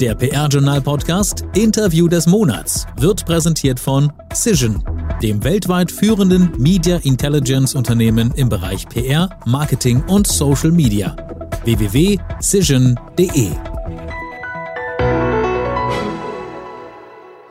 [0.00, 4.84] Der PR-Journal-Podcast Interview des Monats wird präsentiert von Cision,
[5.22, 11.16] dem weltweit führenden Media Intelligence-Unternehmen im Bereich PR, Marketing und Social Media.
[11.64, 13.52] www.cision.de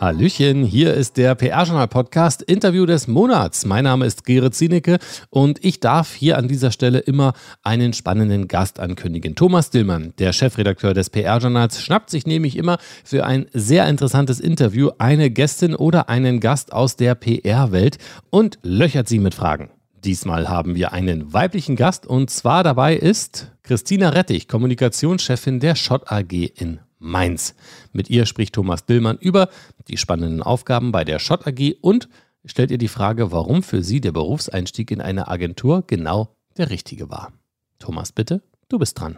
[0.05, 3.65] Hallöchen, hier ist der PR-Journal-Podcast Interview des Monats.
[3.65, 4.99] Mein Name ist Gerrit Zienecke
[5.31, 7.33] und ich darf hier an dieser Stelle immer
[7.63, 9.33] einen spannenden Gast ankündigen.
[9.33, 14.91] Thomas Dillmann, der Chefredakteur des PR-Journals, schnappt sich nämlich immer für ein sehr interessantes Interview
[14.99, 17.97] eine Gästin oder einen Gast aus der PR-Welt
[18.29, 19.71] und löchert sie mit Fragen.
[20.03, 26.11] Diesmal haben wir einen weiblichen Gast und zwar dabei ist Christina Rettich, Kommunikationschefin der Schott
[26.11, 27.55] AG in Mainz.
[27.93, 29.49] Mit ihr spricht Thomas Dillmann über
[29.87, 32.09] die spannenden Aufgaben bei der Schott AG und
[32.45, 37.09] stellt ihr die Frage, warum für sie der Berufseinstieg in eine Agentur genau der richtige
[37.09, 37.33] war.
[37.79, 39.17] Thomas, bitte, du bist dran.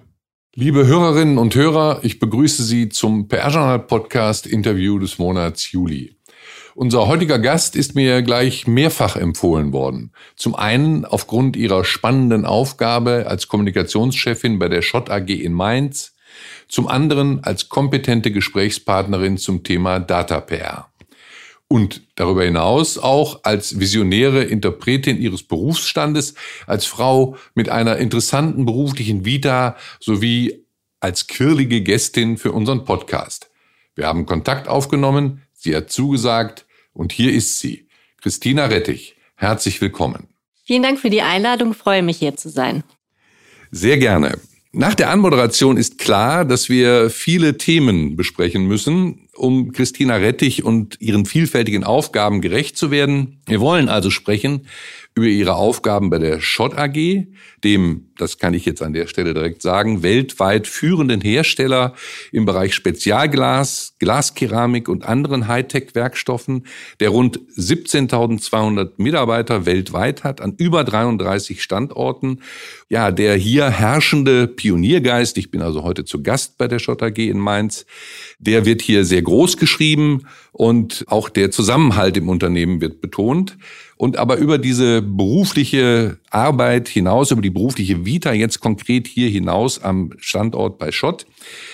[0.56, 6.16] Liebe Hörerinnen und Hörer, ich begrüße Sie zum PR-Journal-Podcast Interview des Monats Juli.
[6.74, 10.12] Unser heutiger Gast ist mir gleich mehrfach empfohlen worden.
[10.36, 16.16] Zum einen aufgrund ihrer spannenden Aufgabe als Kommunikationschefin bei der Schott AG in Mainz,
[16.68, 20.92] zum anderen als kompetente Gesprächspartnerin zum Thema Data PR.
[21.70, 26.34] Und darüber hinaus auch als visionäre Interpretin ihres Berufsstandes,
[26.66, 30.66] als Frau mit einer interessanten beruflichen Vita sowie
[31.02, 33.50] als quirlige Gästin für unseren Podcast.
[33.96, 37.88] Wir haben Kontakt aufgenommen, sie hat zugesagt und hier ist sie.
[38.22, 40.30] Christina Rettich, herzlich willkommen.
[40.66, 42.84] Vielen Dank für die Einladung, freue mich hier zu sein.
[43.72, 44.40] Sehr gerne.
[44.74, 51.00] Nach der Anmoderation ist klar, dass wir viele Themen besprechen müssen, um Christina Rettich und
[51.00, 53.42] ihren vielfältigen Aufgaben gerecht zu werden.
[53.46, 54.68] Wir wollen also sprechen
[55.18, 57.26] über ihre Aufgaben bei der Schott AG,
[57.64, 61.96] dem, das kann ich jetzt an der Stelle direkt sagen, weltweit führenden Hersteller
[62.32, 66.68] im Bereich Spezialglas, Glaskeramik und anderen Hightech-Werkstoffen,
[67.00, 72.42] der rund 17.200 Mitarbeiter weltweit hat, an über 33 Standorten.
[72.88, 77.18] Ja, der hier herrschende Pioniergeist, ich bin also heute zu Gast bei der Schott AG
[77.18, 77.88] in Mainz,
[78.38, 80.24] der wird hier sehr groß geschrieben
[80.54, 83.58] und auch der Zusammenhalt im Unternehmen wird betont.
[83.98, 89.84] Und aber über diese berufliche Arbeit hinaus, über die berufliche Vita jetzt konkret hier hinaus
[89.84, 91.26] am Standort bei Schott,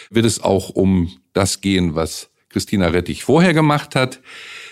[0.09, 4.19] wird es auch um das gehen, was Christina Rettich vorher gemacht hat.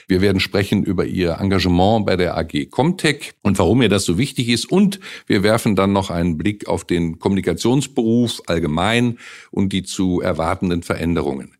[0.07, 4.17] Wir werden sprechen über ihr Engagement bei der AG Comtech und warum ihr das so
[4.17, 4.65] wichtig ist.
[4.65, 9.19] Und wir werfen dann noch einen Blick auf den Kommunikationsberuf allgemein
[9.51, 11.51] und die zu erwartenden Veränderungen.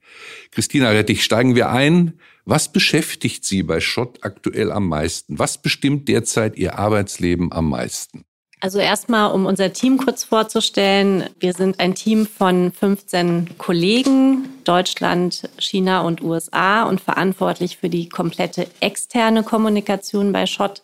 [0.52, 2.20] Christina Rettich, steigen wir ein.
[2.46, 5.38] Was beschäftigt Sie bei Schott aktuell am meisten?
[5.40, 8.26] Was bestimmt derzeit Ihr Arbeitsleben am meisten?
[8.64, 11.28] Also erstmal, um unser Team kurz vorzustellen.
[11.40, 18.08] Wir sind ein Team von 15 Kollegen, Deutschland, China und USA und verantwortlich für die
[18.08, 20.84] komplette externe Kommunikation bei Schott.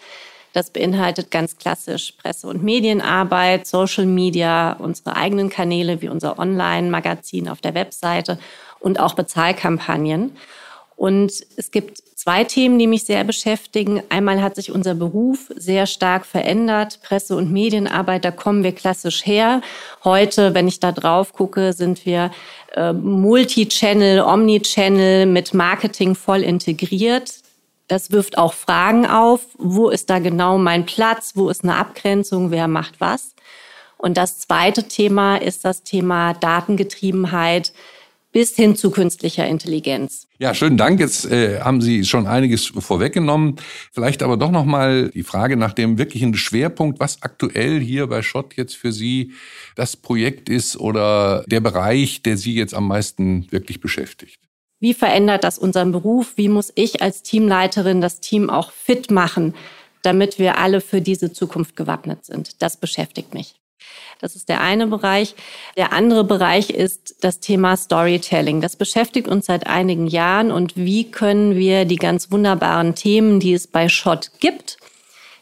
[0.53, 7.47] Das beinhaltet ganz klassisch Presse- und Medienarbeit, Social Media, unsere eigenen Kanäle wie unser Online-Magazin
[7.47, 8.39] auf der Webseite
[8.79, 10.35] und auch Bezahlkampagnen.
[10.95, 14.01] Und es gibt zwei Themen, die mich sehr beschäftigen.
[14.09, 16.99] Einmal hat sich unser Beruf sehr stark verändert.
[17.03, 19.61] Presse- und Medienarbeit, da kommen wir klassisch her.
[20.03, 22.31] Heute, wenn ich da drauf gucke, sind wir
[22.75, 27.31] äh, Multi-Channel, Omni-Channel mit Marketing voll integriert.
[27.87, 29.41] Das wirft auch Fragen auf.
[29.59, 31.33] Wo ist da genau mein Platz?
[31.35, 32.49] Wo ist eine Abgrenzung?
[32.49, 33.35] Wer macht was?
[33.97, 37.73] Und das zweite Thema ist das Thema Datengetriebenheit
[38.31, 40.27] bis hin zu künstlicher Intelligenz.
[40.39, 40.99] Ja, schönen Dank.
[40.99, 43.55] Jetzt äh, haben Sie schon einiges vorweggenommen.
[43.91, 48.21] Vielleicht aber doch noch mal die Frage nach dem wirklichen Schwerpunkt, was aktuell hier bei
[48.21, 49.33] Schott jetzt für Sie
[49.75, 54.39] das Projekt ist oder der Bereich, der Sie jetzt am meisten wirklich beschäftigt.
[54.79, 56.33] Wie verändert das unseren Beruf?
[56.35, 59.55] Wie muss ich als Teamleiterin das Team auch fit machen,
[60.03, 62.61] damit wir alle für diese Zukunft gewappnet sind?
[62.61, 63.55] Das beschäftigt mich.
[64.19, 65.35] Das ist der eine Bereich.
[65.75, 68.61] Der andere Bereich ist das Thema Storytelling.
[68.61, 73.53] Das beschäftigt uns seit einigen Jahren und wie können wir die ganz wunderbaren Themen, die
[73.53, 74.77] es bei Schott gibt,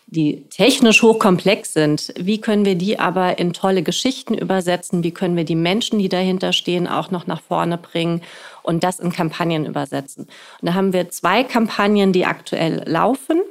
[0.07, 5.03] die technisch hochkomplex sind, wie können wir die aber in tolle Geschichten übersetzen?
[5.03, 8.21] Wie können wir die Menschen, die dahinter stehen, auch noch nach vorne bringen
[8.61, 10.27] und das in Kampagnen übersetzen?
[10.61, 13.41] Und da haben wir zwei Kampagnen, die aktuell laufen.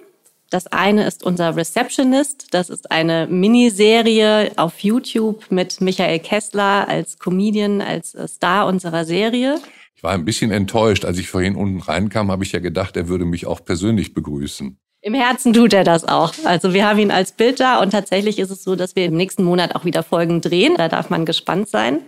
[0.51, 2.49] Das eine ist unser Receptionist.
[2.53, 9.59] Das ist eine Miniserie auf YouTube mit Michael Kessler als Comedian, als Star unserer Serie.
[9.97, 11.05] Ich war ein bisschen enttäuscht.
[11.05, 14.79] Als ich vorhin unten reinkam, habe ich ja gedacht, er würde mich auch persönlich begrüßen.
[15.01, 16.33] Im Herzen tut er das auch.
[16.45, 19.17] Also wir haben ihn als Bild da und tatsächlich ist es so, dass wir im
[19.17, 20.77] nächsten Monat auch wieder Folgen drehen.
[20.79, 22.01] Da darf man gespannt sein.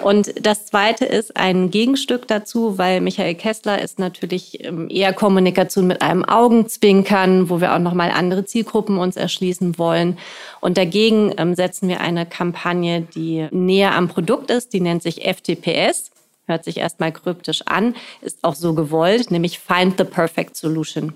[0.00, 5.86] Und das zweite ist ein Gegenstück dazu, weil Michael Kessler ist natürlich ähm, eher Kommunikation
[5.86, 10.18] mit einem Augenzwinkern, wo wir auch nochmal andere Zielgruppen uns erschließen wollen.
[10.60, 15.22] Und dagegen ähm, setzen wir eine Kampagne, die näher am Produkt ist, die nennt sich
[15.24, 16.10] FTPS.
[16.46, 21.14] Hört sich erstmal kryptisch an, ist auch so gewollt, nämlich Find the Perfect Solution.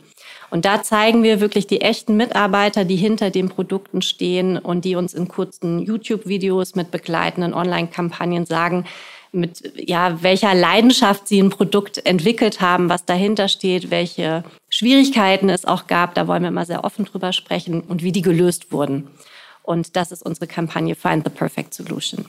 [0.50, 4.96] Und da zeigen wir wirklich die echten Mitarbeiter, die hinter den Produkten stehen und die
[4.96, 8.84] uns in kurzen YouTube-Videos mit begleitenden Online-Kampagnen sagen,
[9.32, 15.64] mit ja, welcher Leidenschaft sie ein Produkt entwickelt haben, was dahinter steht, welche Schwierigkeiten es
[15.64, 16.14] auch gab.
[16.14, 19.08] Da wollen wir immer sehr offen drüber sprechen und wie die gelöst wurden.
[19.62, 22.26] Und das ist unsere Kampagne Find the Perfect Solution.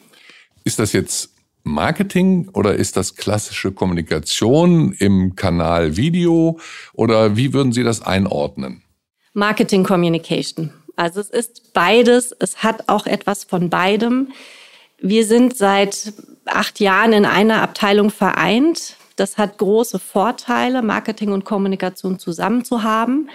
[0.63, 1.36] Ist das jetzt
[1.67, 6.59] Marketing oder ist das klassische Kommunikation im Kanal Video
[6.93, 8.83] oder wie würden Sie das einordnen?
[9.33, 10.73] Marketing Communication.
[10.95, 14.29] Also es ist beides, es hat auch etwas von beidem.
[14.99, 16.13] Wir sind seit
[16.45, 18.95] acht Jahren in einer Abteilung vereint.
[19.15, 23.29] Das hat große Vorteile, Marketing und Kommunikation zusammen zu haben.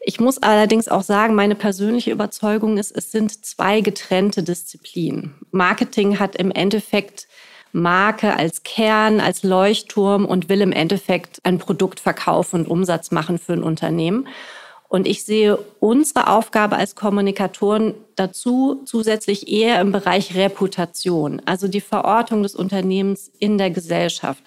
[0.00, 5.34] Ich muss allerdings auch sagen, meine persönliche Überzeugung ist, es sind zwei getrennte Disziplinen.
[5.50, 7.26] Marketing hat im Endeffekt
[7.72, 13.38] Marke als Kern, als Leuchtturm und will im Endeffekt ein Produkt verkaufen und Umsatz machen
[13.38, 14.28] für ein Unternehmen.
[14.88, 21.82] Und ich sehe unsere Aufgabe als Kommunikatoren dazu zusätzlich eher im Bereich Reputation, also die
[21.82, 24.42] Verortung des Unternehmens in der Gesellschaft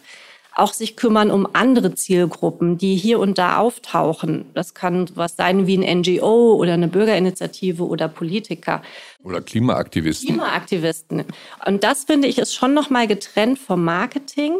[0.53, 4.45] auch sich kümmern um andere Zielgruppen, die hier und da auftauchen.
[4.53, 8.81] Das kann was sein wie ein NGO oder eine Bürgerinitiative oder Politiker.
[9.23, 10.27] Oder Klimaaktivisten.
[10.27, 11.23] Klimaaktivisten.
[11.65, 14.53] Und das finde ich ist schon nochmal getrennt vom Marketing.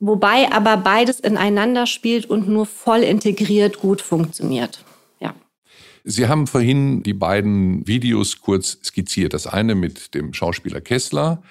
[0.00, 4.84] Wobei aber beides ineinander spielt und nur voll integriert gut funktioniert.
[5.20, 5.32] Ja.
[6.02, 9.32] Sie haben vorhin die beiden Videos kurz skizziert.
[9.32, 11.42] Das eine mit dem Schauspieler Kessler,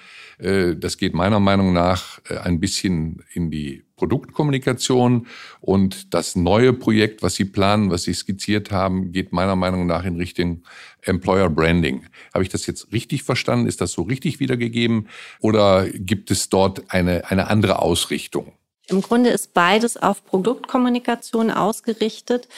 [0.76, 5.28] das geht meiner Meinung nach äh, ein bisschen in die Produktkommunikation
[5.60, 10.04] und das neue Projekt, was Sie planen, was Sie skizziert haben, geht meiner Meinung nach
[10.04, 10.64] in Richtung
[11.02, 12.06] Employer Branding.
[12.34, 13.68] Habe ich das jetzt richtig verstanden?
[13.68, 15.08] Ist das so richtig wiedergegeben
[15.40, 18.52] oder gibt es dort eine, eine andere Ausrichtung?
[18.88, 22.48] Im Grunde ist beides auf Produktkommunikation ausgerichtet,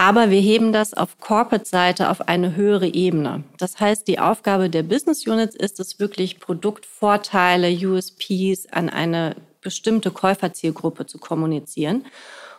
[0.00, 3.42] aber wir heben das auf Corporate-Seite auf eine höhere Ebene.
[3.58, 10.12] Das heißt, die Aufgabe der Business Units ist es wirklich, Produktvorteile, USPs an eine bestimmte
[10.12, 12.04] Käuferzielgruppe zu kommunizieren.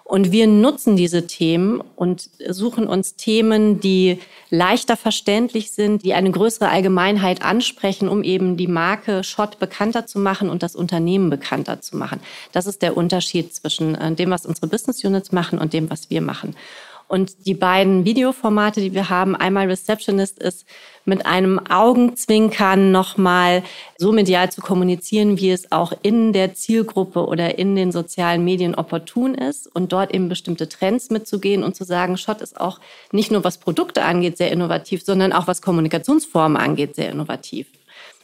[0.03, 4.19] Und wir nutzen diese Themen und suchen uns Themen, die
[4.49, 10.19] leichter verständlich sind, die eine größere Allgemeinheit ansprechen, um eben die Marke Schott bekannter zu
[10.19, 12.19] machen und das Unternehmen bekannter zu machen.
[12.51, 16.09] Das ist der Unterschied zwischen äh, dem, was unsere Business Units machen und dem, was
[16.09, 16.55] wir machen.
[17.09, 20.67] Und die beiden Videoformate, die wir haben, einmal Receptionist ist
[21.05, 23.63] mit einem Augenzwinkern nochmal
[23.97, 28.75] so medial zu kommunizieren, wie es auch in der Zielgruppe oder in den sozialen Medien
[28.75, 32.79] opportun ist und dort eben bestimmte Trends mitzugehen und zu sagen, Schott ist auch
[33.11, 37.65] nicht nur was Produkte angeht sehr innovativ, sondern auch was Kommunikationsformen angeht sehr innovativ.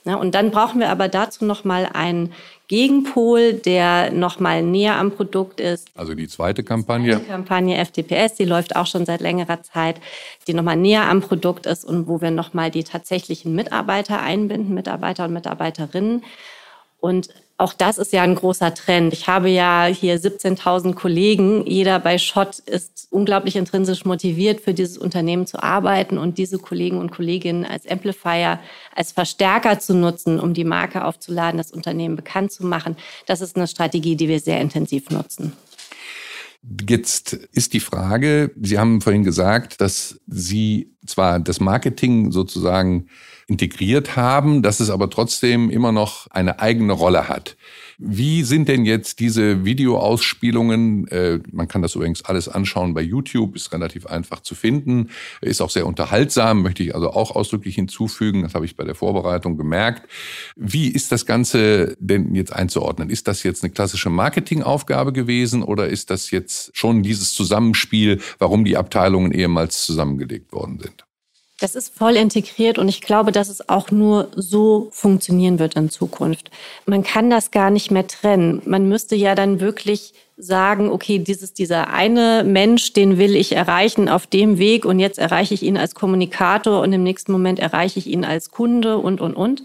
[0.05, 2.31] Ja, und dann brauchen wir aber dazu nochmal einen
[2.67, 5.89] Gegenpol, der nochmal näher am Produkt ist.
[5.95, 7.17] Also die zweite Kampagne.
[7.17, 10.01] Die Kampagne FTPS, die läuft auch schon seit längerer Zeit,
[10.47, 15.25] die nochmal näher am Produkt ist und wo wir nochmal die tatsächlichen Mitarbeiter einbinden, Mitarbeiter
[15.25, 16.23] und Mitarbeiterinnen.
[16.99, 19.13] Und auch das ist ja ein großer Trend.
[19.13, 21.65] Ich habe ja hier 17.000 Kollegen.
[21.65, 26.97] Jeder bei Schott ist unglaublich intrinsisch motiviert, für dieses Unternehmen zu arbeiten und diese Kollegen
[26.97, 28.59] und Kolleginnen als Amplifier,
[28.93, 32.97] als Verstärker zu nutzen, um die Marke aufzuladen, das Unternehmen bekannt zu machen.
[33.25, 35.53] Das ist eine Strategie, die wir sehr intensiv nutzen.
[36.89, 43.07] Jetzt ist die Frage, Sie haben vorhin gesagt, dass Sie zwar das Marketing sozusagen
[43.47, 47.55] integriert haben, dass es aber trotzdem immer noch eine eigene Rolle hat.
[47.97, 51.07] Wie sind denn jetzt diese Videoausspielungen?
[51.07, 55.11] Äh, man kann das übrigens alles anschauen bei YouTube, ist relativ einfach zu finden,
[55.41, 58.41] ist auch sehr unterhaltsam, möchte ich also auch ausdrücklich hinzufügen.
[58.41, 60.09] Das habe ich bei der Vorbereitung gemerkt.
[60.55, 63.09] Wie ist das Ganze denn jetzt einzuordnen?
[63.09, 68.65] Ist das jetzt eine klassische Marketingaufgabe gewesen oder ist das jetzt schon dieses Zusammenspiel, warum
[68.65, 71.04] die Abteilungen ehemals zusammengelegt worden sind?
[71.59, 75.89] Das ist voll integriert und ich glaube, dass es auch nur so funktionieren wird in
[75.89, 76.51] Zukunft.
[76.85, 78.61] Man kann das gar nicht mehr trennen.
[78.65, 84.09] Man müsste ja dann wirklich sagen, okay, dieses, dieser eine Mensch, den will ich erreichen
[84.09, 87.99] auf dem Weg und jetzt erreiche ich ihn als Kommunikator und im nächsten Moment erreiche
[87.99, 89.63] ich ihn als Kunde und, und, und.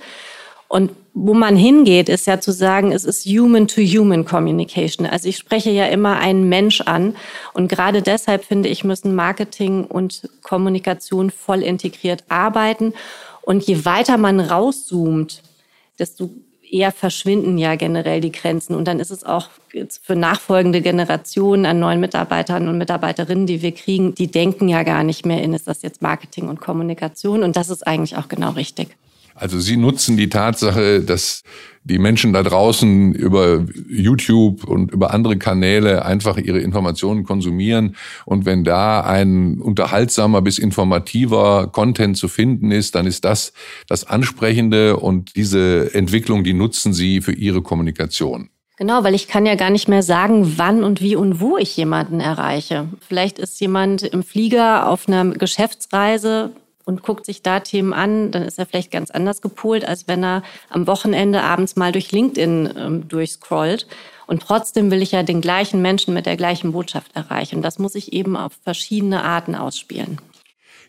[0.70, 5.04] Und wo man hingeht, ist ja zu sagen, es ist Human-to-Human Communication.
[5.04, 7.16] Also ich spreche ja immer einen Mensch an.
[7.52, 12.94] Und gerade deshalb finde ich, müssen Marketing und Kommunikation voll integriert arbeiten.
[13.42, 15.42] Und je weiter man rauszoomt,
[15.98, 16.30] desto
[16.70, 18.76] eher verschwinden ja generell die Grenzen.
[18.76, 19.48] Und dann ist es auch
[20.02, 25.02] für nachfolgende Generationen an neuen Mitarbeitern und Mitarbeiterinnen, die wir kriegen, die denken ja gar
[25.02, 27.42] nicht mehr in, ist das jetzt Marketing und Kommunikation.
[27.42, 28.96] Und das ist eigentlich auch genau richtig.
[29.40, 31.42] Also Sie nutzen die Tatsache, dass
[31.82, 37.96] die Menschen da draußen über YouTube und über andere Kanäle einfach ihre Informationen konsumieren.
[38.26, 43.54] Und wenn da ein unterhaltsamer bis informativer Content zu finden ist, dann ist das
[43.88, 48.50] das Ansprechende und diese Entwicklung, die nutzen Sie für Ihre Kommunikation.
[48.76, 51.74] Genau, weil ich kann ja gar nicht mehr sagen, wann und wie und wo ich
[51.78, 52.88] jemanden erreiche.
[53.06, 56.52] Vielleicht ist jemand im Flieger auf einer Geschäftsreise,
[56.90, 60.24] und guckt sich da Themen an, dann ist er vielleicht ganz anders gepolt, als wenn
[60.24, 63.86] er am Wochenende abends mal durch LinkedIn ähm, durchscrollt.
[64.26, 67.56] Und trotzdem will ich ja den gleichen Menschen mit der gleichen Botschaft erreichen.
[67.56, 70.18] Und das muss ich eben auf verschiedene Arten ausspielen.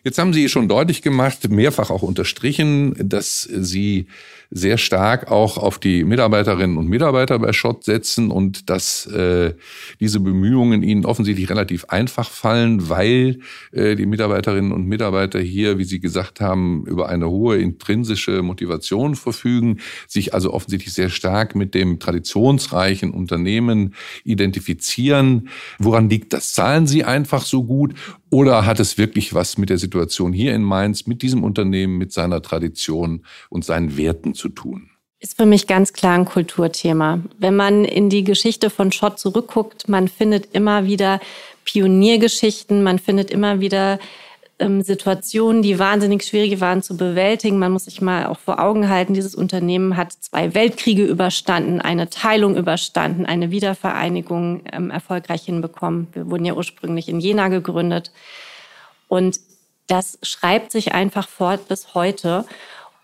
[0.04, 4.08] Jetzt haben Sie schon deutlich gemacht, mehrfach auch unterstrichen, dass Sie
[4.54, 9.54] sehr stark auch auf die Mitarbeiterinnen und Mitarbeiter bei Schott setzen und dass äh,
[9.98, 13.38] diese Bemühungen Ihnen offensichtlich relativ einfach fallen, weil
[13.72, 19.14] äh, die Mitarbeiterinnen und Mitarbeiter hier, wie Sie gesagt haben, über eine hohe intrinsische Motivation
[19.14, 25.48] verfügen, sich also offensichtlich sehr stark mit dem traditionsreichen Unternehmen identifizieren.
[25.78, 26.52] Woran liegt das?
[26.52, 27.94] Zahlen Sie einfach so gut
[28.32, 32.12] oder hat es wirklich was mit der Situation hier in Mainz, mit diesem Unternehmen, mit
[32.12, 34.90] seiner Tradition und seinen Werten zu tun?
[35.20, 37.20] Ist für mich ganz klar ein Kulturthema.
[37.38, 41.20] Wenn man in die Geschichte von Schott zurückguckt, man findet immer wieder
[41.64, 44.00] Pioniergeschichten, man findet immer wieder
[44.58, 47.58] ähm, Situationen, die wahnsinnig schwierig waren zu bewältigen.
[47.58, 52.10] Man muss sich mal auch vor Augen halten, dieses Unternehmen hat zwei Weltkriege überstanden, eine
[52.10, 56.08] Teilung überstanden, eine Wiedervereinigung ähm, erfolgreich hinbekommen.
[56.12, 58.12] Wir wurden ja ursprünglich in Jena gegründet.
[59.08, 59.40] Und
[59.88, 62.44] das schreibt sich einfach fort bis heute.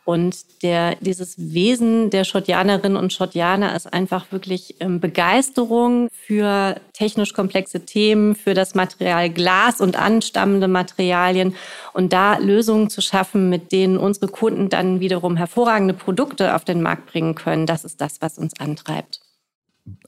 [0.09, 7.35] Und der, dieses Wesen der Schottianerinnen und Schottianer ist einfach wirklich ähm, Begeisterung für technisch
[7.35, 11.55] komplexe Themen, für das Material Glas und anstammende Materialien
[11.93, 16.81] und da Lösungen zu schaffen, mit denen unsere Kunden dann wiederum hervorragende Produkte auf den
[16.81, 17.67] Markt bringen können.
[17.67, 19.21] Das ist das, was uns antreibt.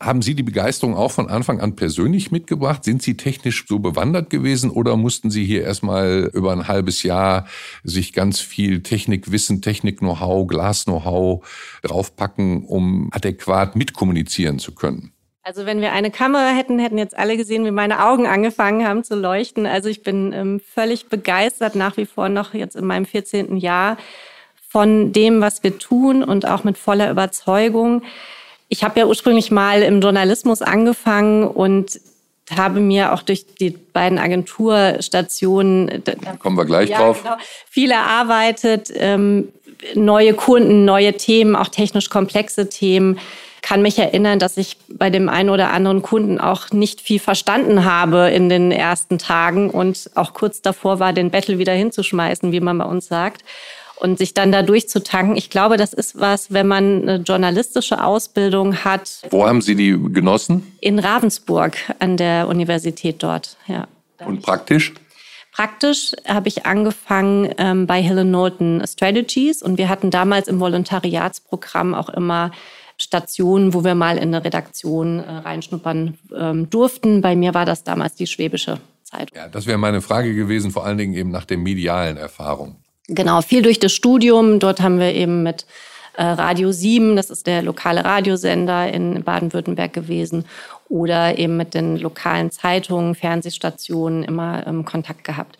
[0.00, 2.84] Haben Sie die Begeisterung auch von Anfang an persönlich mitgebracht?
[2.84, 7.46] Sind Sie technisch so bewandert gewesen oder mussten Sie hier erstmal über ein halbes Jahr
[7.84, 11.46] sich ganz viel Technikwissen, Technik-Know-how, Glas-Know-how
[11.82, 15.12] draufpacken, um adäquat mitkommunizieren zu können?
[15.42, 19.04] Also wenn wir eine Kamera hätten, hätten jetzt alle gesehen, wie meine Augen angefangen haben
[19.04, 19.66] zu leuchten.
[19.66, 23.56] Also ich bin ähm, völlig begeistert nach wie vor noch jetzt in meinem 14.
[23.56, 23.96] Jahr
[24.68, 28.02] von dem, was wir tun und auch mit voller Überzeugung.
[28.72, 32.00] Ich habe ja ursprünglich mal im Journalismus angefangen und
[32.56, 36.02] habe mir auch durch die beiden Agenturstationen,
[36.38, 37.36] kommen wir gleich ja, drauf, genau,
[37.68, 39.48] viel erarbeitet, ähm,
[39.94, 43.18] neue Kunden, neue Themen, auch technisch komplexe Themen.
[43.60, 47.84] Kann mich erinnern, dass ich bei dem einen oder anderen Kunden auch nicht viel verstanden
[47.84, 52.60] habe in den ersten Tagen und auch kurz davor war, den Battle wieder hinzuschmeißen, wie
[52.60, 53.42] man bei uns sagt
[54.00, 55.36] und sich dann da durchzutanken.
[55.36, 59.20] Ich glaube, das ist was, wenn man eine journalistische Ausbildung hat.
[59.30, 60.76] Wo haben Sie die genossen?
[60.80, 63.86] In Ravensburg an der Universität dort, ja.
[64.24, 64.92] Und praktisch?
[65.52, 71.94] Praktisch habe ich angefangen ähm, bei Hill Norton Strategies und wir hatten damals im Volontariatsprogramm
[71.94, 72.52] auch immer
[72.96, 77.22] Stationen, wo wir mal in eine Redaktion äh, reinschnuppern ähm, durften.
[77.22, 79.36] Bei mir war das damals die Schwäbische Zeitung.
[79.36, 82.76] Ja, das wäre meine Frage gewesen, vor allen Dingen eben nach der medialen Erfahrung.
[83.12, 84.60] Genau, viel durch das Studium.
[84.60, 85.66] Dort haben wir eben mit
[86.14, 90.44] äh, Radio 7, das ist der lokale Radiosender in Baden-Württemberg gewesen,
[90.88, 95.58] oder eben mit den lokalen Zeitungen, Fernsehstationen immer Kontakt gehabt.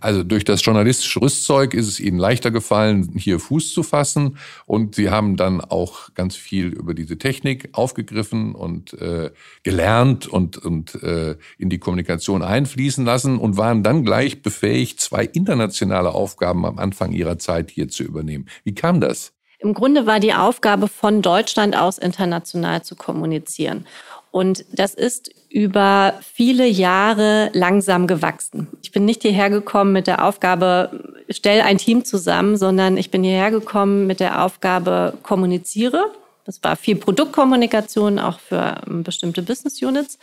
[0.00, 4.38] Also durch das journalistische Rüstzeug ist es Ihnen leichter gefallen, hier Fuß zu fassen.
[4.66, 9.30] Und Sie haben dann auch ganz viel über diese Technik aufgegriffen und äh,
[9.62, 15.24] gelernt und, und äh, in die Kommunikation einfließen lassen und waren dann gleich befähigt, zwei
[15.24, 18.46] internationale Aufgaben am Anfang Ihrer Zeit hier zu übernehmen.
[18.64, 19.32] Wie kam das?
[19.62, 23.86] Im Grunde war die Aufgabe, von Deutschland aus international zu kommunizieren.
[24.30, 28.68] Und das ist über viele Jahre langsam gewachsen.
[28.82, 33.24] Ich bin nicht hierher gekommen mit der Aufgabe, stell ein Team zusammen, sondern ich bin
[33.24, 36.12] hierher gekommen mit der Aufgabe, kommuniziere.
[36.44, 40.18] Das war viel Produktkommunikation, auch für ähm, bestimmte Business Units.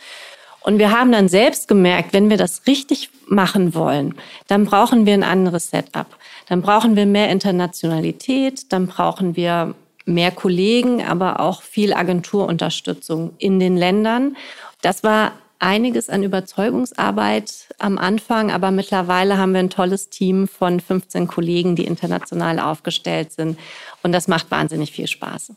[0.60, 4.14] Und wir haben dann selbst gemerkt, wenn wir das richtig machen wollen,
[4.48, 6.06] dann brauchen wir ein anderes Setup.
[6.48, 9.74] Dann brauchen wir mehr Internationalität, dann brauchen wir
[10.08, 14.36] mehr Kollegen, aber auch viel Agenturunterstützung in den Ländern.
[14.80, 20.80] Das war einiges an Überzeugungsarbeit am Anfang, aber mittlerweile haben wir ein tolles Team von
[20.80, 23.58] 15 Kollegen, die international aufgestellt sind.
[24.02, 25.52] Und das macht wahnsinnig viel Spaß.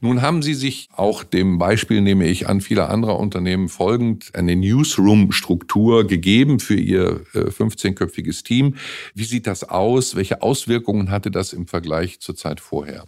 [0.00, 4.56] Nun haben Sie sich auch dem Beispiel, nehme ich an, vieler anderer Unternehmen folgend eine
[4.56, 8.74] Newsroom-Struktur gegeben für Ihr 15-köpfiges äh, Team.
[9.14, 10.16] Wie sieht das aus?
[10.16, 13.04] Welche Auswirkungen hatte das im Vergleich zur Zeit vorher?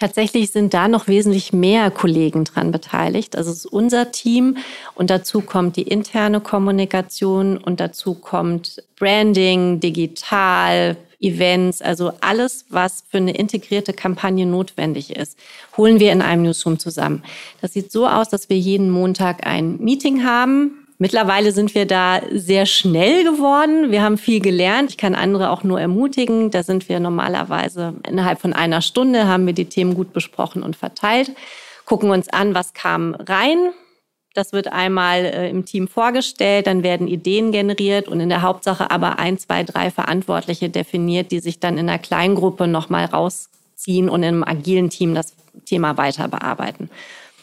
[0.00, 3.36] Tatsächlich sind da noch wesentlich mehr Kollegen dran beteiligt.
[3.36, 4.56] Also es ist unser Team
[4.94, 13.04] und dazu kommt die interne Kommunikation und dazu kommt Branding, digital, Events, also alles, was
[13.10, 15.38] für eine integrierte Kampagne notwendig ist,
[15.76, 17.22] holen wir in einem Newsroom zusammen.
[17.60, 22.20] Das sieht so aus, dass wir jeden Montag ein Meeting haben Mittlerweile sind wir da
[22.30, 23.90] sehr schnell geworden.
[23.90, 24.90] Wir haben viel gelernt.
[24.90, 26.50] Ich kann andere auch nur ermutigen.
[26.50, 30.76] Da sind wir normalerweise innerhalb von einer Stunde, haben wir die Themen gut besprochen und
[30.76, 31.32] verteilt,
[31.86, 33.70] gucken uns an, was kam rein.
[34.34, 38.90] Das wird einmal äh, im Team vorgestellt, dann werden Ideen generiert und in der Hauptsache
[38.90, 44.22] aber ein, zwei, drei Verantwortliche definiert, die sich dann in einer Kleingruppe nochmal rausziehen und
[44.22, 45.32] in einem agilen Team das
[45.64, 46.90] Thema weiter bearbeiten.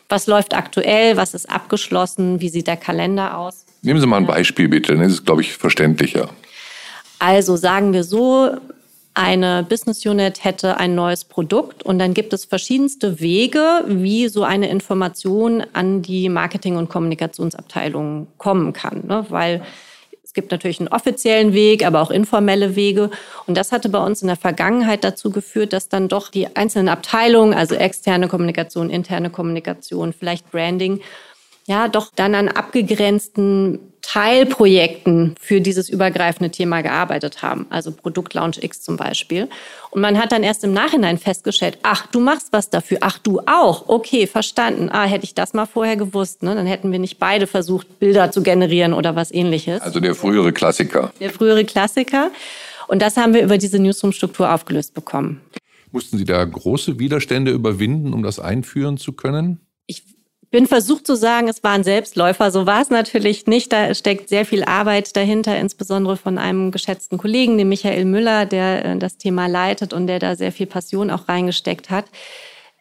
[0.10, 1.18] Was läuft aktuell?
[1.18, 2.40] Was ist abgeschlossen?
[2.40, 3.66] Wie sieht der Kalender aus?
[3.82, 6.30] Nehmen Sie mal ein Beispiel bitte, dann ist es, glaube ich, verständlicher.
[7.20, 8.58] Also sagen wir so,
[9.14, 14.44] eine Business Unit hätte ein neues Produkt und dann gibt es verschiedenste Wege, wie so
[14.44, 19.08] eine Information an die Marketing- und Kommunikationsabteilung kommen kann.
[19.08, 19.26] Ne?
[19.30, 19.64] Weil
[20.38, 23.10] gibt natürlich einen offiziellen Weg, aber auch informelle Wege.
[23.48, 26.90] Und das hatte bei uns in der Vergangenheit dazu geführt, dass dann doch die einzelnen
[26.90, 31.02] Abteilungen, also externe Kommunikation, interne Kommunikation, vielleicht Branding,
[31.68, 38.82] ja, doch dann an abgegrenzten Teilprojekten für dieses übergreifende Thema gearbeitet haben, also Produktlaunch X
[38.82, 39.50] zum Beispiel.
[39.90, 43.42] Und man hat dann erst im Nachhinein festgestellt, ach, du machst was dafür, ach, du
[43.46, 44.88] auch, okay, verstanden.
[44.90, 46.56] Ah, hätte ich das mal vorher gewusst, ne?
[46.56, 49.82] dann hätten wir nicht beide versucht, Bilder zu generieren oder was ähnliches.
[49.82, 51.12] Also der frühere Klassiker.
[51.20, 52.32] Der frühere Klassiker.
[52.88, 55.42] Und das haben wir über diese Newsroom-Struktur aufgelöst bekommen.
[55.92, 59.60] Mussten Sie da große Widerstände überwinden, um das einführen zu können?
[60.50, 62.52] Bin versucht zu sagen, es war ein Selbstläufer.
[62.52, 63.74] So war es natürlich nicht.
[63.74, 68.86] Da steckt sehr viel Arbeit dahinter, insbesondere von einem geschätzten Kollegen, dem Michael Müller, der
[68.86, 72.06] äh, das Thema leitet und der da sehr viel Passion auch reingesteckt hat.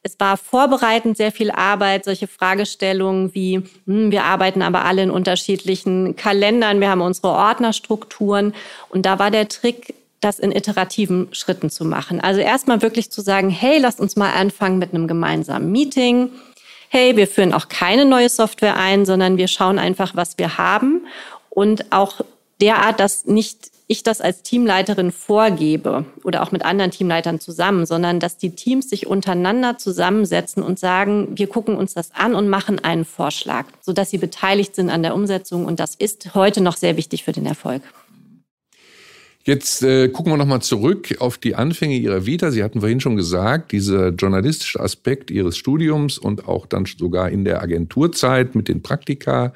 [0.04, 5.10] Es war vorbereitend sehr viel Arbeit, solche Fragestellungen wie, hm, wir arbeiten aber alle in
[5.10, 8.54] unterschiedlichen Kalendern, wir haben unsere Ordnerstrukturen.
[8.88, 12.20] Und da war der Trick, das in iterativen Schritten zu machen.
[12.20, 16.30] Also erstmal wirklich zu sagen, hey, lasst uns mal anfangen mit einem gemeinsamen Meeting
[16.96, 21.06] hey, wir führen auch keine neue Software ein, sondern wir schauen einfach, was wir haben
[21.50, 22.22] und auch
[22.60, 28.18] derart, dass nicht ich das als Teamleiterin vorgebe oder auch mit anderen Teamleitern zusammen, sondern
[28.18, 32.82] dass die Teams sich untereinander zusammensetzen und sagen, wir gucken uns das an und machen
[32.82, 35.66] einen Vorschlag, sodass sie beteiligt sind an der Umsetzung.
[35.66, 37.82] Und das ist heute noch sehr wichtig für den Erfolg.
[39.46, 42.50] Jetzt äh, gucken wir nochmal zurück auf die Anfänge Ihrer Vita.
[42.50, 47.44] Sie hatten vorhin schon gesagt, dieser journalistische Aspekt Ihres Studiums und auch dann sogar in
[47.44, 49.52] der Agenturzeit mit den Praktika.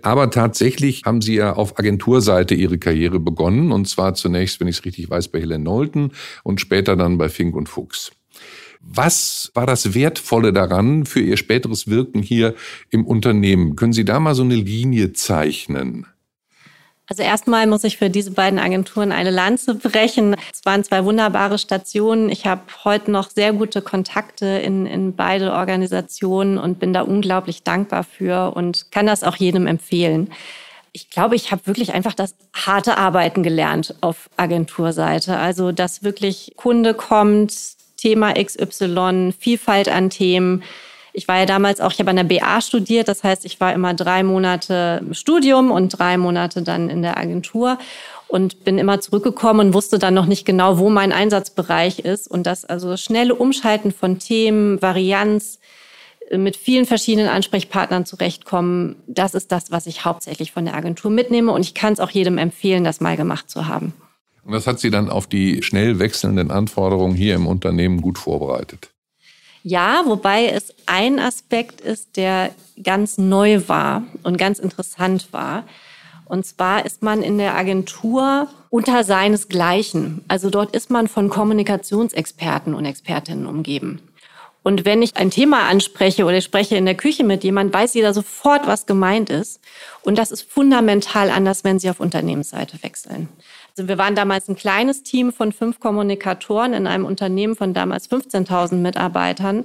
[0.00, 3.70] Aber tatsächlich haben Sie ja auf Agenturseite Ihre Karriere begonnen.
[3.70, 7.28] Und zwar zunächst, wenn ich es richtig weiß, bei Helen Nolten und später dann bei
[7.28, 8.12] Fink und Fuchs.
[8.80, 12.54] Was war das Wertvolle daran für Ihr späteres Wirken hier
[12.88, 13.76] im Unternehmen?
[13.76, 16.06] Können Sie da mal so eine Linie zeichnen?
[17.06, 20.36] Also erstmal muss ich für diese beiden Agenturen eine Lanze brechen.
[20.50, 22.30] Es waren zwei wunderbare Stationen.
[22.30, 27.62] Ich habe heute noch sehr gute Kontakte in, in beide Organisationen und bin da unglaublich
[27.62, 30.32] dankbar für und kann das auch jedem empfehlen.
[30.92, 35.36] Ich glaube, ich habe wirklich einfach das harte Arbeiten gelernt auf Agenturseite.
[35.36, 37.52] Also, dass wirklich Kunde kommt,
[37.98, 40.62] Thema XY, Vielfalt an Themen
[41.14, 43.72] ich war ja damals auch, ich habe an der BA studiert, das heißt, ich war
[43.72, 47.78] immer drei Monate im Studium und drei Monate dann in der Agentur
[48.26, 52.28] und bin immer zurückgekommen und wusste dann noch nicht genau, wo mein Einsatzbereich ist.
[52.28, 55.60] Und das also schnelle Umschalten von Themen, Varianz,
[56.30, 61.12] äh, mit vielen verschiedenen Ansprechpartnern zurechtkommen, das ist das, was ich hauptsächlich von der Agentur
[61.12, 61.52] mitnehme.
[61.52, 63.92] Und ich kann es auch jedem empfehlen, das mal gemacht zu haben.
[64.44, 68.93] Und das hat Sie dann auf die schnell wechselnden Anforderungen hier im Unternehmen gut vorbereitet?
[69.66, 72.50] Ja, wobei es ein Aspekt ist, der
[72.82, 75.64] ganz neu war und ganz interessant war.
[76.26, 80.22] Und zwar ist man in der Agentur unter seinesgleichen.
[80.28, 84.02] Also dort ist man von Kommunikationsexperten und Expertinnen umgeben.
[84.62, 87.94] Und wenn ich ein Thema anspreche oder ich spreche in der Küche mit jemand, weiß
[87.94, 89.60] jeder sofort, was gemeint ist.
[90.02, 93.30] Und das ist fundamental anders, wenn Sie auf Unternehmensseite wechseln.
[93.76, 98.08] Also wir waren damals ein kleines Team von fünf Kommunikatoren in einem Unternehmen von damals
[98.08, 99.64] 15.000 Mitarbeitern.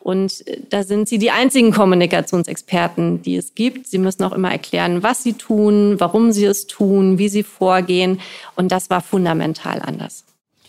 [0.00, 3.86] Und äh, da sind sie die einzigen Kommunikationsexperten, die es gibt.
[3.86, 8.20] Sie müssen auch immer erklären, was sie tun, warum sie es tun, wie sie vorgehen.
[8.56, 10.24] Und das war fundamental anders.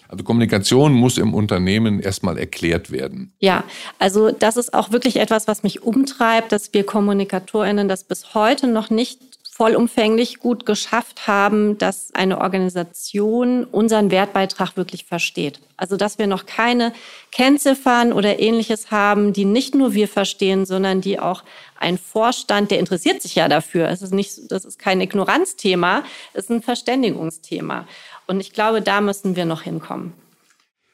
[0.10, 3.32] Also Kommunikation muss im Unternehmen erstmal erklärt werden.
[3.40, 3.64] Ja,
[3.98, 8.68] also das ist auch wirklich etwas, was mich umtreibt, dass wir Kommunikatorinnen das bis heute
[8.68, 9.31] noch nicht
[9.62, 15.60] vollumfänglich gut geschafft haben, dass eine Organisation unseren Wertbeitrag wirklich versteht.
[15.78, 16.94] Also dass wir noch keine
[17.32, 21.44] Kennziffern oder ähnliches haben, die nicht nur wir verstehen, sondern die auch
[21.78, 23.88] ein Vorstand, der interessiert sich ja dafür.
[23.90, 27.88] Es ist nicht, das ist kein Ignoranzthema, es ist ein Verständigungsthema.
[28.26, 30.14] Und ich glaube, da müssen wir noch hinkommen.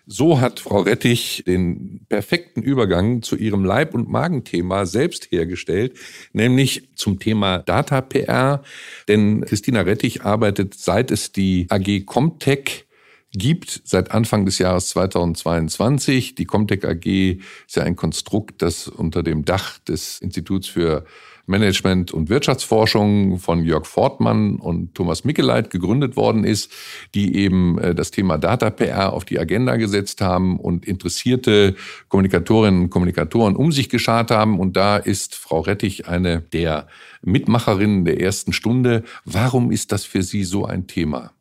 [0.10, 5.98] So hat Frau Rettich den perfekten Übergang zu ihrem Leib- und Magenthema selbst hergestellt,
[6.32, 8.64] nämlich zum Thema Data PR.
[9.10, 12.86] Denn Christina Rettich arbeitet, seit es die AG Comtech
[13.34, 16.36] gibt seit Anfang des Jahres 2022.
[16.36, 21.04] Die Comtech AG ist ja ein Konstrukt, das unter dem Dach des Instituts für
[21.48, 26.72] Management und Wirtschaftsforschung von Jörg Fortmann und Thomas Mickeleit gegründet worden ist,
[27.16, 31.76] die eben äh, das Thema Data PR auf die Agenda gesetzt haben und interessierte
[32.10, 34.60] Kommunikatorinnen und Kommunikatoren um sich geschart haben.
[34.60, 36.88] Und da ist Frau Rettich eine der
[37.22, 39.04] Mitmacherinnen der ersten Stunde.
[39.26, 41.32] Warum ist das für Sie so ein Thema?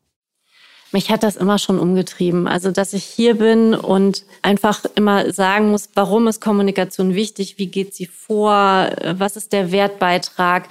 [0.92, 2.46] Mich hat das immer schon umgetrieben.
[2.46, 7.58] Also, dass ich hier bin und einfach immer sagen muss, warum ist Kommunikation wichtig?
[7.58, 8.90] Wie geht sie vor?
[9.02, 10.68] Was ist der Wertbeitrag?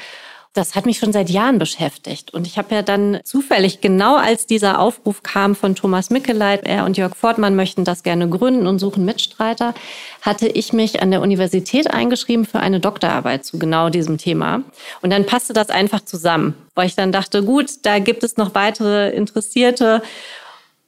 [0.55, 2.33] Das hat mich schon seit Jahren beschäftigt.
[2.33, 6.85] Und ich habe ja dann zufällig, genau als dieser Aufruf kam von Thomas Mickeleit, er
[6.85, 9.73] und Jörg Fortmann möchten das gerne gründen und suchen Mitstreiter,
[10.21, 14.63] hatte ich mich an der Universität eingeschrieben für eine Doktorarbeit zu genau diesem Thema.
[15.01, 18.55] Und dann passte das einfach zusammen, weil ich dann dachte, gut, da gibt es noch
[18.55, 20.01] weitere Interessierte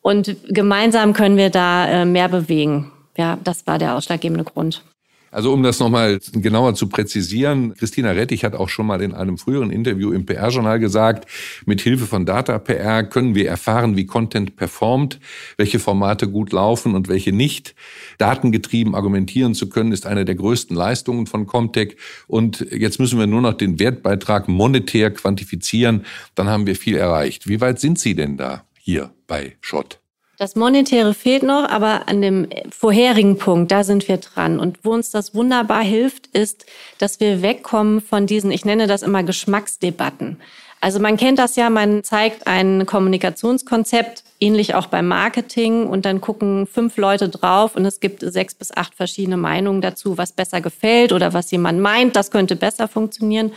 [0.02, 2.94] und gemeinsam können wir da äh, mehr bewegen.
[3.18, 4.82] Ja, das war der ausschlaggebende Grund.
[5.32, 9.38] Also um das nochmal genauer zu präzisieren, Christina Rettich hat auch schon mal in einem
[9.38, 11.30] früheren Interview im PR-Journal gesagt,
[11.66, 15.20] mit Hilfe von Data PR können wir erfahren, wie Content performt,
[15.58, 17.76] welche Formate gut laufen und welche nicht.
[18.18, 21.98] Datengetrieben argumentieren zu können, ist eine der größten Leistungen von Comtech.
[22.28, 27.48] Und jetzt müssen wir nur noch den Wertbeitrag monetär quantifizieren, dann haben wir viel erreicht.
[27.48, 30.00] Wie weit sind Sie denn da hier bei Schott?
[30.40, 34.60] Das Monetäre fehlt noch, aber an dem vorherigen Punkt, da sind wir dran.
[34.60, 36.68] Und wo uns das wunderbar hilft, ist,
[37.00, 40.40] dass wir wegkommen von diesen, ich nenne das immer Geschmacksdebatten.
[40.80, 46.22] Also man kennt das ja, man zeigt ein Kommunikationskonzept, ähnlich auch beim Marketing, und dann
[46.22, 50.62] gucken fünf Leute drauf und es gibt sechs bis acht verschiedene Meinungen dazu, was besser
[50.62, 53.54] gefällt oder was jemand meint, das könnte besser funktionieren.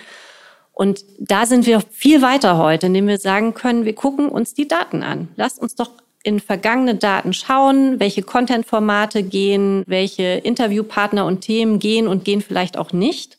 [0.72, 4.66] Und da sind wir viel weiter heute, indem wir sagen können, wir gucken uns die
[4.66, 5.28] Daten an.
[5.36, 5.90] Lasst uns doch
[6.22, 12.76] in vergangene Daten schauen, welche Content-Formate gehen, welche Interviewpartner und Themen gehen und gehen vielleicht
[12.76, 13.38] auch nicht.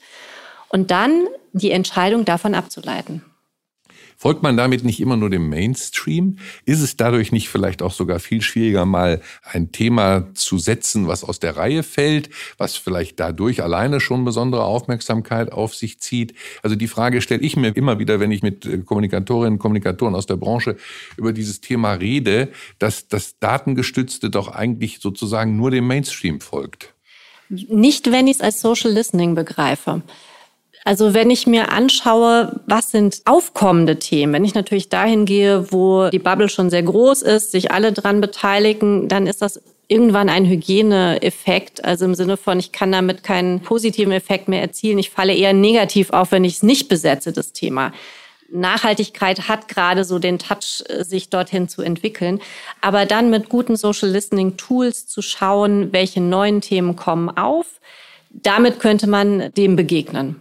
[0.69, 3.23] Und dann die Entscheidung davon abzuleiten.
[4.21, 6.37] Folgt man damit nicht immer nur dem Mainstream?
[6.65, 11.23] Ist es dadurch nicht vielleicht auch sogar viel schwieriger, mal ein Thema zu setzen, was
[11.23, 12.29] aus der Reihe fällt,
[12.59, 16.35] was vielleicht dadurch alleine schon besondere Aufmerksamkeit auf sich zieht?
[16.61, 20.13] Also die Frage stelle ich mir immer wieder, wenn ich mit äh, Kommunikatorinnen und Kommunikatoren
[20.13, 20.75] aus der Branche
[21.17, 26.93] über dieses Thema rede, dass das Datengestützte doch eigentlich sozusagen nur dem Mainstream folgt.
[27.49, 30.03] Nicht, wenn ich es als Social Listening begreife.
[30.83, 36.09] Also wenn ich mir anschaue, was sind aufkommende Themen, wenn ich natürlich dahin gehe, wo
[36.09, 40.45] die Bubble schon sehr groß ist, sich alle dran beteiligen, dann ist das irgendwann ein
[40.45, 44.97] Hygieneeffekt, also im Sinne von, ich kann damit keinen positiven Effekt mehr erzielen.
[44.97, 47.91] Ich falle eher negativ auf, wenn ich es nicht besetze, das Thema.
[48.49, 52.39] Nachhaltigkeit hat gerade so den Touch, sich dorthin zu entwickeln.
[52.81, 57.65] Aber dann mit guten Social Listening Tools zu schauen, welche neuen Themen kommen auf,
[58.29, 60.40] damit könnte man dem begegnen.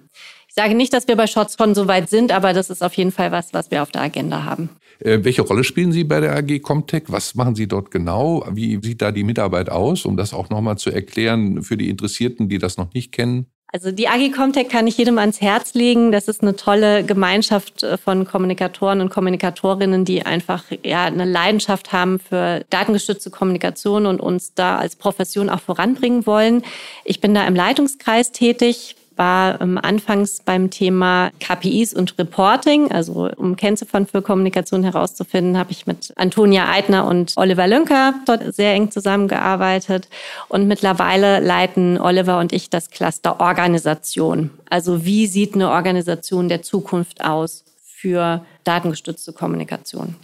[0.51, 2.95] Ich sage nicht, dass wir bei Shots schon so weit sind, aber das ist auf
[2.95, 4.69] jeden Fall was, was wir auf der Agenda haben.
[4.99, 7.05] Äh, welche Rolle spielen Sie bei der AG Comtech?
[7.07, 8.45] Was machen Sie dort genau?
[8.51, 12.49] Wie sieht da die Mitarbeit aus, um das auch nochmal zu erklären für die Interessierten,
[12.49, 13.47] die das noch nicht kennen?
[13.73, 16.11] Also die AG Comtech kann ich jedem ans Herz legen.
[16.11, 21.93] Das ist eine tolle Gemeinschaft äh, von Kommunikatoren und Kommunikatorinnen, die einfach ja eine Leidenschaft
[21.93, 26.65] haben für datengestützte Kommunikation und uns da als Profession auch voranbringen wollen.
[27.05, 33.31] Ich bin da im Leitungskreis tätig, war ähm, anfangs beim Thema KPIs und Reporting, also
[33.37, 38.73] um Kennziffern für Kommunikation herauszufinden, habe ich mit Antonia Eitner und Oliver Lünker dort sehr
[38.73, 40.09] eng zusammengearbeitet.
[40.49, 44.49] Und mittlerweile leiten Oliver und ich das Cluster Organisation.
[44.71, 50.17] Also wie sieht eine Organisation der Zukunft aus für datengestützte Kommunikation?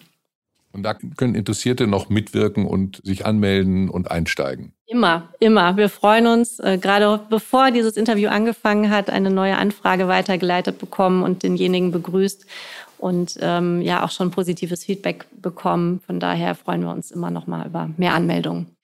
[0.73, 4.73] Und da können Interessierte noch mitwirken und sich anmelden und einsteigen.
[4.89, 5.77] Immer, immer.
[5.77, 11.25] Wir freuen uns, äh, gerade bevor dieses Interview angefangen hat, eine neue Anfrage weitergeleitet bekommen
[11.25, 12.47] und denjenigen begrüßt
[12.99, 16.01] und ähm, ja auch schon positives Feedback bekommen.
[16.07, 18.76] Von daher freuen wir uns immer noch mal über mehr Anmeldungen.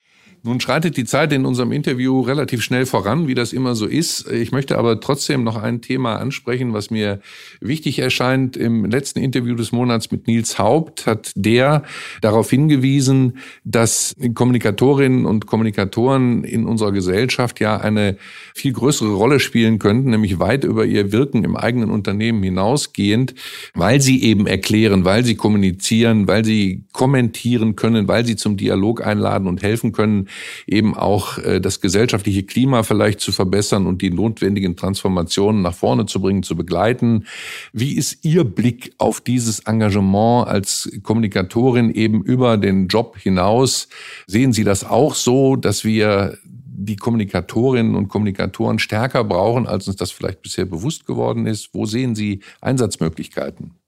[0.45, 4.29] Nun schreitet die Zeit in unserem Interview relativ schnell voran, wie das immer so ist.
[4.29, 7.21] Ich möchte aber trotzdem noch ein Thema ansprechen, was mir
[7.61, 8.57] wichtig erscheint.
[8.57, 11.85] Im letzten Interview des Monats mit Nils Haupt hat der
[12.23, 18.17] darauf hingewiesen, dass Kommunikatorinnen und Kommunikatoren in unserer Gesellschaft ja eine
[18.53, 23.35] viel größere Rolle spielen könnten, nämlich weit über ihr Wirken im eigenen Unternehmen hinausgehend,
[23.75, 29.07] weil sie eben erklären, weil sie kommunizieren, weil sie kommentieren können, weil sie zum Dialog
[29.07, 30.27] einladen und helfen können,
[30.67, 36.07] eben auch äh, das gesellschaftliche Klima vielleicht zu verbessern und die notwendigen Transformationen nach vorne
[36.07, 37.27] zu bringen, zu begleiten.
[37.73, 43.89] Wie ist Ihr Blick auf dieses Engagement als Kommunikatorin eben über den Job hinaus?
[44.27, 46.39] Sehen Sie das auch so, dass wir
[46.83, 51.71] die Kommunikatorinnen und Kommunikatoren stärker brauchen, als uns das vielleicht bisher bewusst geworden ist?
[51.73, 53.82] Wo sehen Sie Einsatzmöglichkeiten?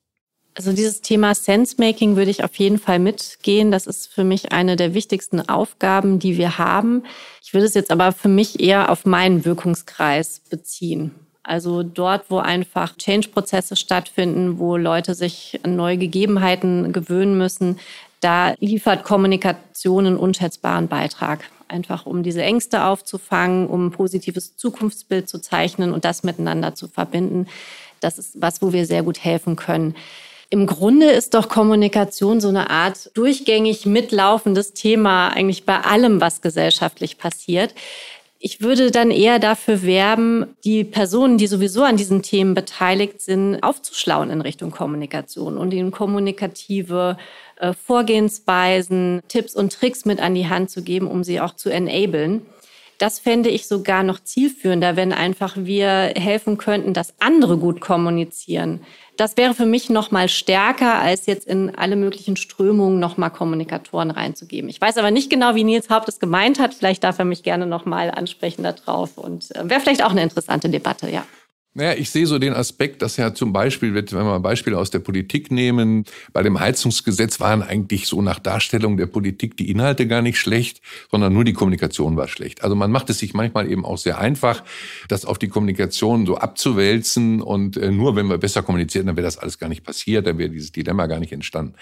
[0.56, 3.72] Also dieses Thema Sensemaking würde ich auf jeden Fall mitgehen.
[3.72, 7.02] Das ist für mich eine der wichtigsten Aufgaben, die wir haben.
[7.42, 11.10] Ich würde es jetzt aber für mich eher auf meinen Wirkungskreis beziehen.
[11.42, 17.78] Also dort, wo einfach Change-Prozesse stattfinden, wo Leute sich an neue Gegebenheiten gewöhnen müssen,
[18.20, 21.50] da liefert Kommunikation einen unschätzbaren Beitrag.
[21.66, 26.86] Einfach um diese Ängste aufzufangen, um ein positives Zukunftsbild zu zeichnen und das miteinander zu
[26.88, 27.46] verbinden.
[28.00, 29.94] Das ist was, wo wir sehr gut helfen können.
[30.54, 36.42] Im Grunde ist doch Kommunikation so eine Art durchgängig mitlaufendes Thema eigentlich bei allem, was
[36.42, 37.74] gesellschaftlich passiert.
[38.38, 43.64] Ich würde dann eher dafür werben, die Personen, die sowieso an diesen Themen beteiligt sind,
[43.64, 47.16] aufzuschlauen in Richtung Kommunikation und ihnen kommunikative
[47.56, 51.68] äh, Vorgehensweisen, Tipps und Tricks mit an die Hand zu geben, um sie auch zu
[51.68, 52.42] enablen.
[53.04, 58.80] Das fände ich sogar noch zielführender, wenn einfach wir helfen könnten, dass andere gut kommunizieren
[59.16, 63.30] das wäre für mich noch mal stärker, als jetzt in alle möglichen Strömungen noch mal
[63.30, 64.68] Kommunikatoren reinzugeben.
[64.68, 66.74] Ich weiß aber nicht genau, wie Nils Haupt es gemeint hat.
[66.74, 70.22] Vielleicht darf er mich gerne noch mal ansprechen darauf und äh, wäre vielleicht auch eine
[70.22, 71.24] interessante Debatte, ja.
[71.76, 74.90] Naja, ich sehe so den Aspekt, dass ja zum Beispiel, wenn wir mal Beispiele aus
[74.90, 80.06] der Politik nehmen, bei dem Heizungsgesetz waren eigentlich so nach Darstellung der Politik die Inhalte
[80.06, 82.62] gar nicht schlecht, sondern nur die Kommunikation war schlecht.
[82.62, 84.62] Also man macht es sich manchmal eben auch sehr einfach,
[85.08, 89.26] das auf die Kommunikation so abzuwälzen und äh, nur wenn wir besser kommunizieren, dann wäre
[89.26, 91.74] das alles gar nicht passiert, dann wäre dieses Dilemma gar nicht entstanden.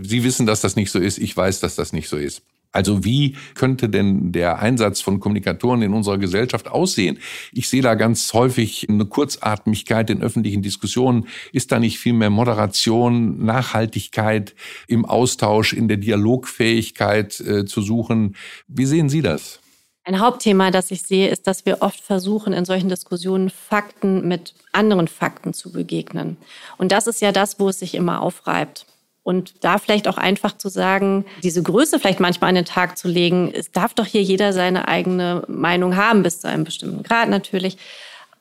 [0.00, 2.42] Sie wissen, dass das nicht so ist, ich weiß, dass das nicht so ist.
[2.72, 7.18] Also wie könnte denn der Einsatz von Kommunikatoren in unserer Gesellschaft aussehen?
[7.52, 11.28] Ich sehe da ganz häufig eine Kurzatmigkeit in öffentlichen Diskussionen.
[11.52, 14.54] Ist da nicht viel mehr Moderation, Nachhaltigkeit
[14.88, 18.36] im Austausch, in der Dialogfähigkeit äh, zu suchen?
[18.68, 19.60] Wie sehen Sie das?
[20.04, 24.54] Ein Hauptthema, das ich sehe, ist, dass wir oft versuchen, in solchen Diskussionen Fakten mit
[24.72, 26.38] anderen Fakten zu begegnen.
[26.76, 28.86] Und das ist ja das, wo es sich immer aufreibt.
[29.24, 33.06] Und da vielleicht auch einfach zu sagen, diese Größe vielleicht manchmal an den Tag zu
[33.06, 37.28] legen, es darf doch hier jeder seine eigene Meinung haben, bis zu einem bestimmten Grad
[37.28, 37.78] natürlich.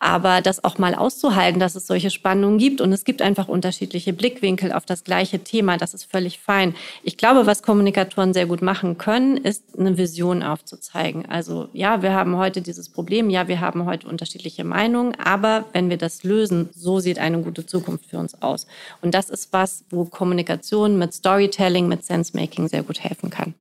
[0.04, 4.14] Aber das auch mal auszuhalten, dass es solche Spannungen gibt und es gibt einfach unterschiedliche
[4.14, 6.74] Blickwinkel auf das gleiche Thema, das ist völlig fein.
[7.04, 11.28] Ich glaube, was Kommunikatoren sehr gut machen können, ist eine Vision aufzuzeigen.
[11.30, 15.92] Also ja, wir haben heute dieses Problem, ja, wir haben heute unterschiedliche Meinungen, aber wenn
[15.92, 18.66] wir das lösen, so sieht eine gute Zukunft für uns aus.
[19.04, 23.54] Und das ist was, wo Kommunikation mit Storytelling, mit Sensemaking sehr gut helfen kann.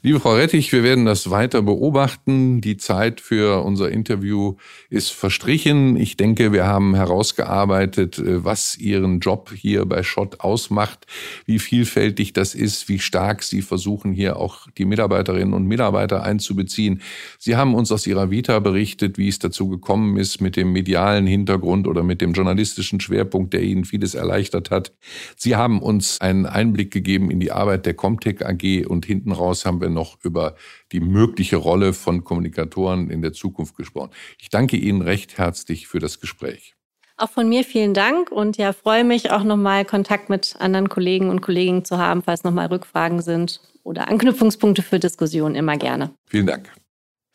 [0.00, 2.60] Liebe Frau Rettich, wir werden das weiter beobachten.
[2.60, 4.54] Die Zeit für unser Interview
[4.90, 5.96] ist verstrichen.
[5.96, 11.06] Ich denke, wir haben herausgearbeitet, äh, was Ihren Job hier bei Schott ausmacht,
[11.46, 17.02] wie vielfältig das ist, wie stark Sie versuchen, hier auch die Mitarbeiterinnen und Mitarbeiter einzubeziehen.
[17.40, 21.26] Sie haben uns aus Ihrer Vita berichtet, wie es dazu gekommen ist mit dem medialen
[21.26, 24.92] Hintergrund oder mit dem journalistischen Schwerpunkt, der Ihnen vieles erleichtert hat.
[25.34, 29.64] Sie haben uns einen Einblick gegeben in die Arbeit der Comtech AG und hinten raus
[29.64, 30.54] haben wir noch über
[30.92, 34.10] die mögliche Rolle von Kommunikatoren in der Zukunft gesprochen.
[34.38, 36.74] Ich danke Ihnen recht herzlich für das Gespräch.
[37.16, 41.30] Auch von mir vielen Dank und ja, freue mich auch nochmal Kontakt mit anderen Kollegen
[41.30, 46.12] und Kolleginnen zu haben, falls nochmal Rückfragen sind oder Anknüpfungspunkte für Diskussionen immer gerne.
[46.26, 46.70] Vielen Dank.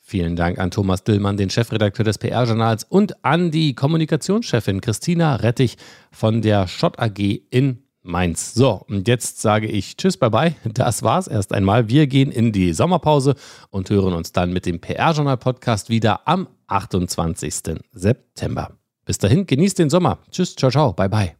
[0.05, 5.77] Vielen Dank an Thomas Dillmann, den Chefredakteur des PR-Journals und an die Kommunikationschefin Christina Rettich
[6.11, 8.53] von der Schott AG in Mainz.
[8.53, 10.55] So, und jetzt sage ich Tschüss, bye bye.
[10.73, 11.89] Das war's erst einmal.
[11.89, 13.35] Wir gehen in die Sommerpause
[13.69, 17.53] und hören uns dann mit dem PR-Journal-Podcast wieder am 28.
[17.91, 18.71] September.
[19.05, 20.19] Bis dahin, genießt den Sommer.
[20.31, 21.33] Tschüss, ciao, ciao, bye bye.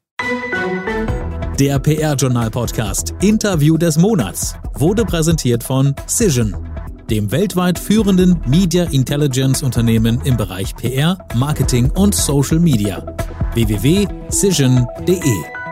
[1.60, 6.56] Der PR-Journal-Podcast Interview des Monats wurde präsentiert von Cision
[7.10, 13.06] dem weltweit führenden Media Intelligence Unternehmen im Bereich PR, Marketing und Social Media.
[13.54, 15.63] www.cision.de